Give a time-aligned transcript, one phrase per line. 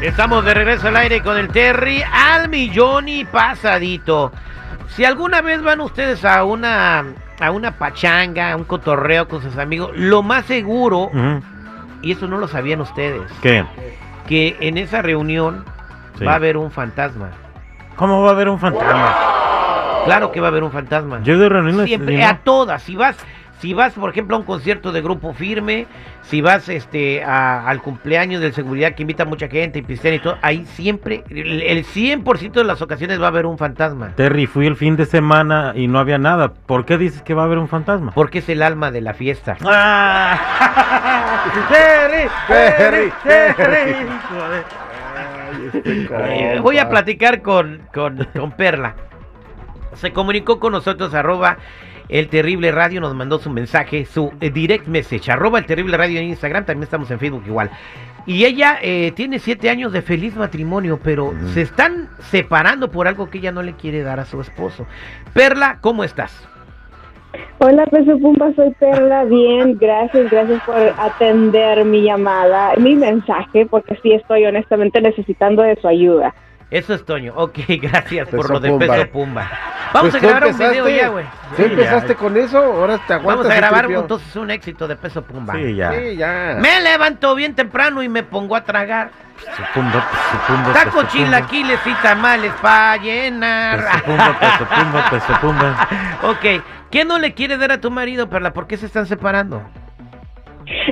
[0.00, 4.32] Estamos de regreso al aire con el Terry al millón y pasadito.
[4.90, 7.04] Si alguna vez van ustedes a una
[7.40, 11.10] a una pachanga, a un cotorreo con sus amigos, lo más seguro,
[12.02, 13.64] y eso no lo sabían ustedes, ¿Qué?
[14.26, 15.64] que en esa reunión
[16.18, 16.24] Sí.
[16.24, 17.30] va a haber un fantasma.
[17.94, 19.14] ¿Cómo va a haber un fantasma?
[20.04, 21.20] Claro que va a haber un fantasma.
[21.22, 21.86] Yo de reuniones.
[21.86, 22.82] Siempre, a todas.
[22.82, 23.16] Si vas,
[23.60, 25.86] si vas, por ejemplo, a un concierto de grupo firme,
[26.22, 30.14] si vas este a- al cumpleaños del seguridad que invita a mucha gente y pistean
[30.14, 34.12] y todo, ahí siempre, el, el 100% de las ocasiones va a haber un fantasma.
[34.16, 36.52] Terry, fui el fin de semana y no había nada.
[36.54, 38.12] ¿Por qué dices que va a haber un fantasma?
[38.14, 39.56] Porque es el alma de la fiesta.
[39.64, 40.38] ¡Ah!
[41.68, 42.28] ¡Terry!
[42.46, 43.12] ¡Terry!
[43.24, 44.06] ¡Terry!
[45.74, 48.94] Eh, voy a platicar con, con, con Perla.
[49.94, 51.56] Se comunicó con nosotros, arroba
[52.08, 56.20] el terrible radio, nos mandó su mensaje, su eh, direct message, arroba el terrible radio
[56.20, 57.70] en Instagram, también estamos en Facebook igual.
[58.26, 63.30] Y ella eh, tiene siete años de feliz matrimonio, pero se están separando por algo
[63.30, 64.86] que ella no le quiere dar a su esposo.
[65.32, 66.46] Perla, ¿cómo estás?
[67.58, 69.24] Hola, Peso Pumba, soy Perla.
[69.24, 75.76] Bien, gracias, gracias por atender mi llamada, mi mensaje, porque sí estoy honestamente necesitando de
[75.76, 76.34] su ayuda.
[76.70, 77.32] Eso es Toño.
[77.34, 78.86] Ok, gracias por lo de Pumba.
[78.86, 79.50] peso pumba.
[79.92, 81.24] Vamos Pues a grabar un video ya, güey.
[81.24, 82.14] ¿Tú Sí, empezaste ya.
[82.18, 82.58] con eso?
[82.58, 83.46] Ahora te aguantas.
[83.46, 85.54] Vamos a grabar entonces un éxito de peso pumba.
[85.54, 85.92] Sí, ya.
[85.92, 86.56] Sí, ya.
[86.60, 89.10] Me levanto bien temprano y me pongo a tragar
[89.56, 90.04] supumba,
[90.72, 91.08] tacos, pesopumba.
[91.10, 93.78] chilaquiles y tamales para llenar.
[94.40, 95.88] Pesopumba, pesopumba,
[96.24, 98.52] ok, ¿qué no le quiere dar a tu marido, Perla?
[98.52, 99.62] ¿Por qué se están separando?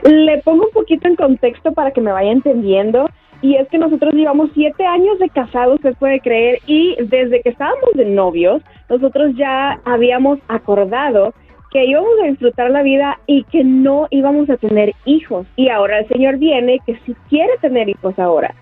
[0.05, 3.11] Le pongo un poquito en contexto para que me vaya entendiendo.
[3.43, 7.51] Y es que nosotros llevamos siete años de casados, usted puede creer, y desde que
[7.51, 11.35] estábamos de novios, nosotros ya habíamos acordado
[11.71, 15.47] que íbamos a disfrutar la vida y que no íbamos a tener hijos.
[15.57, 18.55] Y ahora el señor viene que sí quiere tener hijos ahora.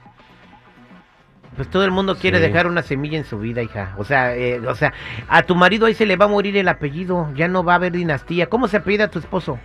[1.54, 2.42] Pues todo el mundo quiere Sí.
[2.44, 3.94] dejar una semilla en su vida, hija.
[3.98, 4.92] O sea, eh, o sea,
[5.28, 7.28] a tu marido ahí se le va a morir el apellido.
[7.36, 8.46] Ya no va a haber dinastía.
[8.48, 9.58] ¿Cómo se apellida tu esposo?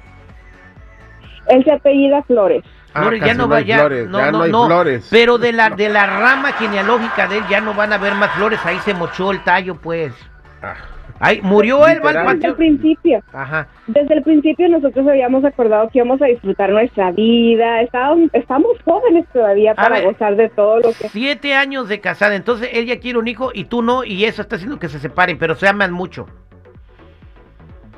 [1.47, 2.63] Él se apellida Flores.
[2.93, 3.77] Ah, Flores, ya no no va ya.
[3.77, 5.07] flores, ya no hay flores.
[5.11, 8.31] Pero de la de la rama genealógica de él ya no van a haber más
[8.31, 8.59] flores.
[8.65, 10.13] Ahí se mochó el tallo, pues.
[10.61, 10.75] Ah,
[11.19, 11.99] Ahí murió él.
[12.01, 13.21] Desde el principio.
[13.33, 13.67] Ajá.
[13.87, 19.25] Desde el principio nosotros habíamos acordado que íbamos a disfrutar nuestra vida, estábamos, estamos jóvenes
[19.33, 20.05] todavía para ver.
[20.05, 21.09] gozar de todo lo que...
[21.09, 24.41] Siete años de casada, entonces él ya quiere un hijo y tú no, y eso
[24.41, 26.27] está haciendo que se separen, pero se aman mucho.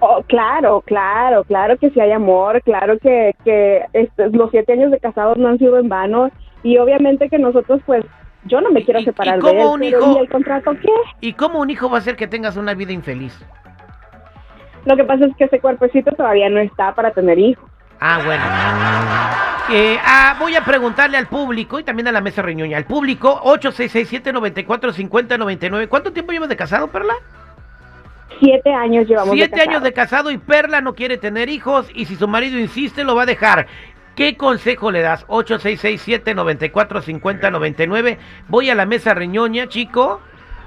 [0.03, 4.89] Oh, claro, claro, claro que sí hay amor, claro que, que este, los siete años
[4.91, 6.31] de casados no han sido en vano
[6.63, 8.03] y obviamente que nosotros pues,
[8.45, 10.11] yo no me quiero ¿Y- y separar cómo de él, un pero hijo?
[10.13, 10.89] ¿y el contrato qué?
[11.19, 13.39] ¿Y cómo un hijo va a hacer que tengas una vida infeliz?
[14.85, 17.69] Lo que pasa es que ese cuerpecito todavía no está para tener hijos.
[17.99, 18.43] Ah, bueno.
[19.79, 22.75] Eh, ah, voy a preguntarle al público y también a la mesa reñoña.
[22.77, 25.87] Al público, 8667-945099.
[25.87, 27.13] ¿Cuánto tiempo llevas de casado, Perla?
[28.41, 32.05] Siete años llevamos Siete de años de casado y Perla no quiere tener hijos y
[32.05, 33.67] si su marido insiste lo va a dejar.
[34.15, 35.27] ¿Qué consejo le das?
[35.27, 38.17] 8667-945099.
[38.47, 40.21] Voy a la mesa reñoña, chico.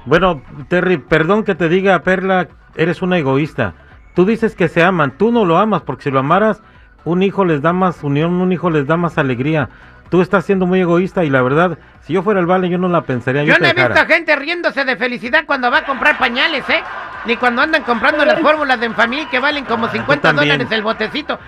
[0.06, 3.74] Bueno, Terry, perdón que te diga, Perla, eres una egoísta.
[4.14, 6.62] Tú dices que se aman, tú no lo amas, porque si lo amaras,
[7.04, 9.68] un hijo les da más unión, un hijo les da más alegría.
[10.10, 12.86] Tú estás siendo muy egoísta y la verdad, si yo fuera el vale, yo no
[12.88, 13.42] la pensaría.
[13.42, 16.84] Yo no he visto gente riéndose de felicidad cuando va a comprar pañales, ¿eh?
[17.26, 20.48] Ni cuando andan comprando las fórmulas de Enfamil que valen como 50 también.
[20.58, 21.38] dólares el botecito.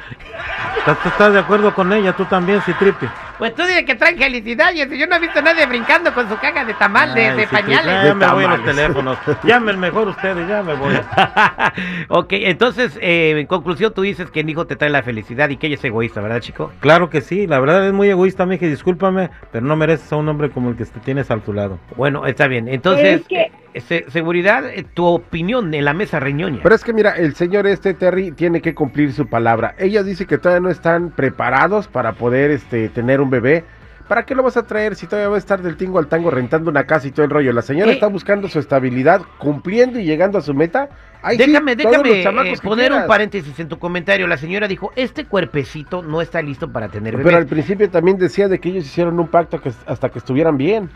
[0.79, 2.13] ¿Estás, tú estás de acuerdo con ella?
[2.15, 3.09] Tú también, Citripe.
[3.39, 6.27] Pues tú dices que traen felicidad y yo no he visto a nadie brincando con
[6.29, 8.05] su caja de tamal, de, Ay, de Citripe, pañales.
[8.07, 9.19] Ya me voy a los teléfonos.
[9.45, 10.95] Llamen mejor ustedes, ya me voy.
[12.09, 15.59] ok, entonces, eh, en conclusión, tú dices que el hijo te trae la felicidad y
[15.59, 16.73] que ella es egoísta, ¿verdad, chico?
[16.81, 20.17] Claro que sí, la verdad es muy egoísta, mija, y discúlpame, pero no mereces a
[20.17, 21.79] un hombre como el que te tienes a tu lado.
[21.97, 22.69] Bueno, está bien.
[22.69, 26.61] Entonces, Es que- seguridad, eh, tu opinión en la mesa reñoña.
[26.63, 29.75] Pero es que mira, el señor este Terry tiene que cumplir su palabra.
[29.79, 33.65] Ella dice que todavía no están preparados para poder este tener un bebé,
[34.09, 36.31] ¿Para qué lo vas a traer si todavía va a estar del tingo al tango
[36.31, 37.53] rentando una casa y todo el rollo?
[37.53, 37.95] La señora Eh.
[37.95, 40.89] está buscando su estabilidad, cumpliendo y llegando a su meta.
[41.37, 44.29] Déjame, déjame eh, poner un paréntesis en tu comentario.
[44.29, 47.27] La señora dijo, este cuerpecito no está listo para tener bebés.
[47.27, 50.57] Pero al principio también decía de que ellos hicieron un pacto que hasta que estuvieran
[50.57, 50.89] bien.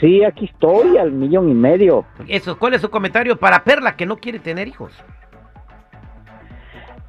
[0.00, 2.06] Sí, aquí estoy al millón y medio.
[2.28, 4.92] Eso, ¿cuál es su comentario para Perla que no quiere tener hijos?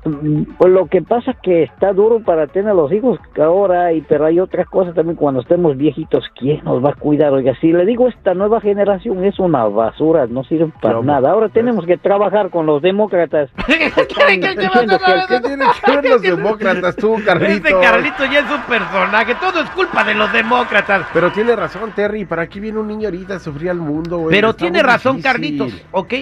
[0.07, 4.01] Mm, Pues lo que pasa es que está duro para tener los hijos ahora, y
[4.01, 7.31] pero hay otras cosas también cuando estemos viejitos, ¿quién nos va a cuidar?
[7.33, 11.31] Oiga, si le digo, esta nueva generación es una basura, no sirven para nada.
[11.31, 13.49] Ahora tenemos que trabajar con los demócratas.
[13.65, 17.55] ¿Quieren que diciendo que el ¿Qué tienen que ver los demócratas tú, Carlitos?
[17.57, 19.35] Este Carlito ya es un personaje.
[19.35, 21.07] Todo es culpa de los demócratas.
[21.13, 22.25] Pero tiene razón, Terry.
[22.25, 24.35] ¿Para qué viene un niño ahorita a sufrir al mundo, güey?
[24.35, 25.31] Pero Está tiene razón, difícil.
[25.31, 26.13] Carlitos, ¿ok?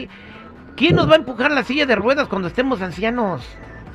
[0.76, 3.42] ¿Quién nos va a empujar la silla de ruedas cuando estemos ancianos?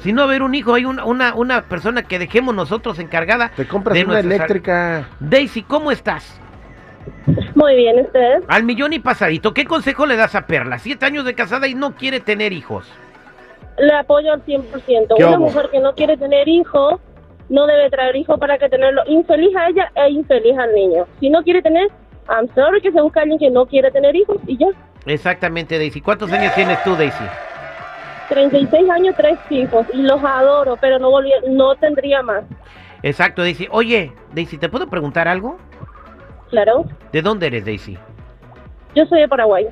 [0.00, 3.50] Si no haber un hijo, hay una, una, una persona que dejemos nosotros encargada.
[3.54, 5.08] Te compras de una eléctrica.
[5.20, 6.40] Daisy, ¿cómo estás?
[7.54, 8.42] Muy bien, ¿ustedes?
[8.48, 10.78] Al millón y pasadito, ¿qué consejo le das a Perla?
[10.78, 12.90] Siete años de casada y no quiere tener hijos.
[13.78, 15.14] Le apoyo al 100%.
[15.16, 15.46] ¿Qué Una hubo?
[15.46, 17.00] mujer que no quiere tener hijos
[17.50, 21.06] no debe traer hijos para que tenerlo infeliz a ella e infeliz al niño.
[21.18, 21.88] Si no quiere tener,
[22.28, 24.68] I'm sorry que se busque alguien que no quiere tener hijos y ya.
[25.04, 26.00] Exactamente, Daisy.
[26.00, 27.24] ¿Cuántos años tienes tú, Daisy?
[28.30, 32.44] 36 años, tres hijos y los adoro, pero no volví, no tendría más.
[33.02, 33.68] Exacto, Daisy.
[33.70, 35.58] Oye, Daisy, ¿te puedo preguntar algo?
[36.48, 37.98] Claro, ¿De dónde eres, Daisy?
[38.94, 39.66] yo soy de Paraguay.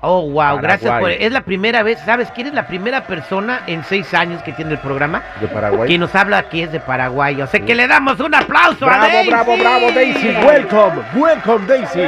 [0.00, 1.10] Oh, wow, gracias por...
[1.10, 4.72] Es la primera vez, ¿sabes quién es la primera persona en seis años que tiene
[4.72, 5.22] el programa?
[5.40, 5.88] De Paraguay.
[5.88, 7.40] Que nos habla que es de Paraguay.
[7.40, 9.30] O sea, que le damos un aplauso a Bravo, Daisy.
[9.30, 10.28] bravo, bravo, Daisy.
[10.44, 12.00] Welcome, welcome, Daisy.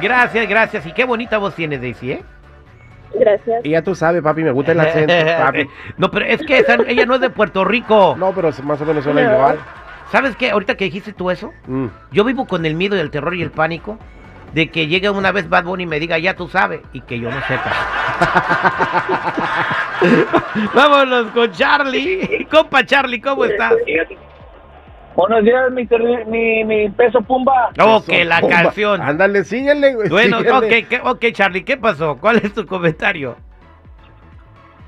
[0.00, 0.86] Gracias, gracias.
[0.86, 2.24] Y qué bonita voz tienes, Daisy, ¿eh?
[3.18, 3.64] Gracias.
[3.64, 5.12] Y ya tú sabes, papi, me gusta el acento,
[5.44, 5.66] papi.
[5.98, 8.14] no, pero es que esa- ella no es de Puerto Rico.
[8.18, 9.32] No, pero más o menos suena No.
[9.34, 9.58] igual.
[10.12, 10.50] ¿Sabes qué?
[10.50, 11.86] Ahorita que dijiste tú eso, Mm.
[12.12, 13.98] yo vivo con el miedo y el terror y el pánico
[14.52, 17.18] de que llegue una vez Bad Bunny y me diga, ya tú sabes, y que
[17.18, 17.72] yo no sepa.
[20.74, 22.46] Vámonos con Charlie.
[22.50, 23.72] Compa Charlie, ¿cómo estás?
[25.14, 25.86] Buenos días, mi,
[26.26, 27.70] mi, mi peso pumba.
[27.80, 28.62] Ok, la Bomba.
[28.62, 29.00] canción.
[29.00, 30.08] Ándale, síguele, güey.
[30.08, 30.56] Bueno, síguele.
[30.82, 32.18] ok, ¿qué- ok, Charlie, ¿qué pasó?
[32.20, 33.36] ¿Cuál es tu comentario?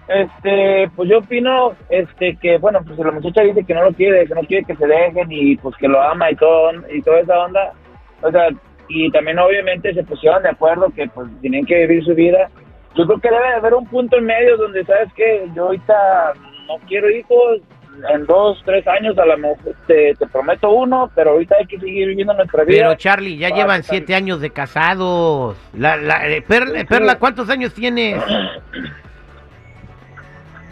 [0.09, 4.27] Este, pues yo opino, este, que bueno, pues la muchacha dice que no lo quiere,
[4.27, 7.21] que no quiere que se dejen y pues que lo ama y todo, y toda
[7.21, 7.73] esa onda.
[8.23, 8.49] O sea,
[8.89, 12.49] y también obviamente se pusieron de acuerdo que pues tienen que vivir su vida.
[12.95, 16.33] Yo creo que debe de haber un punto en medio donde, ¿sabes que Yo ahorita
[16.69, 17.61] no quiero hijos,
[18.13, 21.79] en dos, tres años a lo mejor te, te prometo uno, pero ahorita hay que
[21.79, 22.79] seguir viviendo nuestra vida.
[22.83, 25.57] Pero Charlie, ya Ah, llevan siete años de casados.
[25.77, 28.17] La, la, eh, Perla, Perla, ¿cuántos años tienes?
[28.17, 28.23] ¿Mi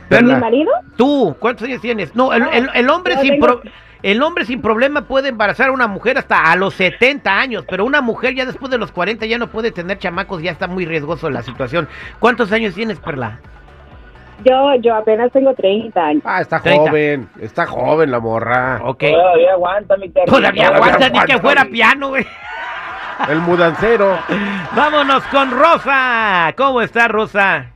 [0.09, 0.71] Perla, marido?
[0.97, 2.15] tú, ¿cuántos años tienes?
[2.15, 3.63] No, el, el- el hombre sin tengo- pro-
[4.03, 7.87] el hombre sin problema puede embarazar a una mujer hasta a los 70 años, pero
[7.87, 10.85] una mujer ya después de los 40 ya no puede tener chamacos, ya está muy
[10.85, 11.89] riesgoso la situación.
[12.19, 13.41] ¿Cuántos años tienes, Perla?
[14.45, 16.23] Yo, yo apenas tengo 30 años.
[16.27, 16.91] Ah, está 30.
[16.91, 17.29] joven.
[17.41, 18.81] Está joven la morra.
[18.85, 19.05] Ok.
[19.11, 20.37] Todavía aguanta mi terreno.
[20.37, 21.41] Todavía Todavía aguanta ni que aguanta.
[21.41, 22.27] fuera piano, güey.
[23.29, 24.19] El mudancero.
[24.77, 26.53] Vámonos con Rosa.
[26.57, 27.71] ¿Cómo está, Rosa?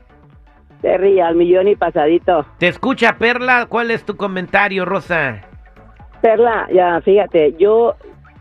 [0.82, 2.44] Terry, al millón y pasadito.
[2.58, 3.66] Te escucha Perla.
[3.66, 5.40] ¿Cuál es tu comentario, Rosa?
[6.20, 7.94] Perla, ya fíjate, yo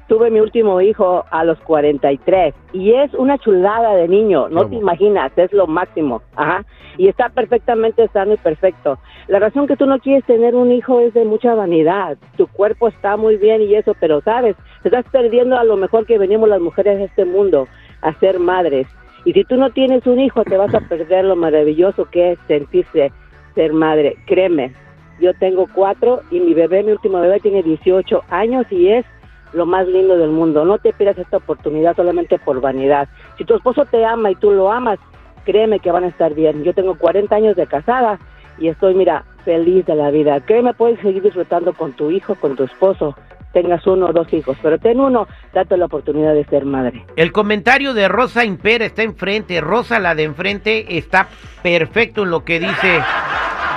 [0.08, 4.76] tuve mi último hijo a los 43 y es una chulada de niño, no te
[4.76, 6.66] imaginas, es lo máximo, ajá,
[6.98, 8.98] y está perfectamente sano y perfecto.
[9.28, 12.88] La razón que tú no quieres tener un hijo es de mucha vanidad, tu cuerpo
[12.88, 16.50] está muy bien y eso, pero sabes, te estás perdiendo a lo mejor que venimos
[16.50, 17.68] las mujeres de este mundo
[18.02, 18.88] a ser madres.
[19.26, 22.40] Y si tú no tienes un hijo, te vas a perder lo maravilloso que es
[22.48, 23.12] sentirse
[23.56, 24.16] ser madre.
[24.26, 24.74] Créeme,
[25.20, 29.06] yo tengo cuatro y mi bebé, mi último bebé, tiene 18 años y es
[29.54, 30.66] lo más lindo del mundo.
[30.66, 33.08] No te pierdas esta oportunidad solamente por vanidad.
[33.38, 35.00] Si tu esposo te ama y tú lo amas,
[35.46, 36.64] créeme que van a estar bien.
[36.64, 38.20] Yo tengo 40 años de casada
[38.58, 40.40] y estoy, mira, feliz de la vida.
[40.42, 43.16] Créeme, puedes seguir disfrutando con tu hijo, con tu esposo.
[43.54, 47.06] Tengas uno o dos hijos, pero ten uno, date la oportunidad de ser madre.
[47.16, 49.62] El comentario de Rosa Impera está enfrente.
[49.62, 51.28] Rosa, la de enfrente, está
[51.64, 53.00] perfecto en lo que dice.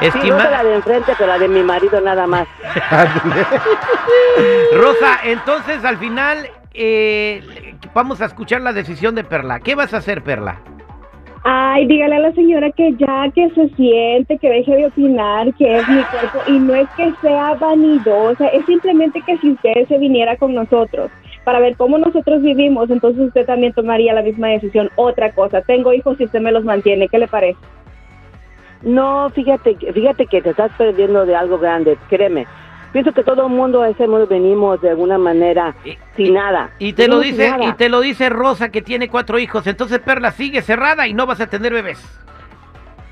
[0.00, 2.48] Sí, no la de enfrente, pero la de mi marido nada más.
[4.74, 9.60] Rosa, entonces al final eh, vamos a escuchar la decisión de Perla.
[9.60, 10.60] ¿Qué vas a hacer, Perla?
[11.42, 15.78] Ay, dígale a la señora que ya que se siente, que deje de opinar, que
[15.78, 19.96] es mi cuerpo, y no es que sea vanidosa, es simplemente que si usted se
[19.96, 21.10] viniera con nosotros
[21.44, 24.90] para ver cómo nosotros vivimos, entonces usted también tomaría la misma decisión.
[24.96, 27.58] Otra cosa, tengo hijos y usted me los mantiene, ¿qué le parece?
[28.82, 32.46] No, fíjate, fíjate que te estás perdiendo de algo grande, créeme.
[32.92, 35.76] Pienso que todo el mundo a ese mundo venimos de alguna manera
[36.16, 36.70] sin nada.
[36.78, 40.32] Y te lo dice, y te lo dice Rosa que tiene cuatro hijos, entonces Perla
[40.32, 42.04] sigue cerrada y no vas a tener bebés.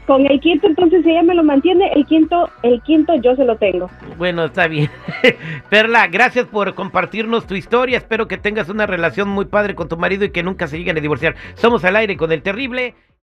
[0.06, 3.44] Con el quinto, entonces si ella me lo mantiene, el quinto, el quinto yo se
[3.44, 3.90] lo tengo.
[4.16, 4.88] Bueno, está bien.
[5.68, 7.98] Perla, gracias por compartirnos tu historia.
[7.98, 10.96] Espero que tengas una relación muy padre con tu marido y que nunca se lleguen
[10.96, 11.36] a divorciar.
[11.54, 12.94] Somos al aire con el terrible.